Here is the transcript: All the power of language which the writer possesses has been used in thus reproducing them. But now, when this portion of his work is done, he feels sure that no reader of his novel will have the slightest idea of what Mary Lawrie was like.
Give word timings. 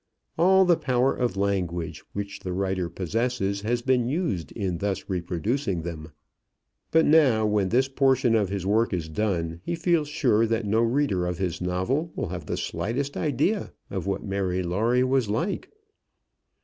All 0.35 0.65
the 0.65 0.77
power 0.77 1.15
of 1.15 1.37
language 1.37 2.03
which 2.13 2.39
the 2.39 2.53
writer 2.53 2.89
possesses 2.89 3.61
has 3.61 3.83
been 3.83 4.09
used 4.09 4.51
in 4.53 4.79
thus 4.79 5.05
reproducing 5.07 5.83
them. 5.83 6.11
But 6.89 7.05
now, 7.05 7.45
when 7.45 7.69
this 7.69 7.87
portion 7.87 8.33
of 8.33 8.49
his 8.49 8.65
work 8.65 8.93
is 8.93 9.07
done, 9.09 9.61
he 9.63 9.75
feels 9.75 10.07
sure 10.07 10.47
that 10.47 10.65
no 10.65 10.81
reader 10.81 11.27
of 11.27 11.37
his 11.37 11.61
novel 11.61 12.11
will 12.15 12.29
have 12.29 12.47
the 12.47 12.57
slightest 12.57 13.15
idea 13.15 13.73
of 13.91 14.07
what 14.07 14.23
Mary 14.23 14.63
Lawrie 14.63 15.03
was 15.03 15.29
like. 15.29 15.69